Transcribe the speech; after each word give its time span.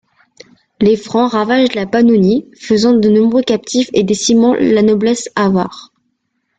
Les 0.79 0.97
Francs 0.97 1.31
ravagent 1.33 1.75
la 1.75 1.85
Pannonie, 1.85 2.47
faisant 2.59 2.93
de 2.93 3.07
nombreux 3.07 3.43
captifs 3.43 3.91
et 3.93 4.01
décimant 4.03 4.55
la 4.55 4.81
noblesse 4.81 5.29
avare. 5.35 5.93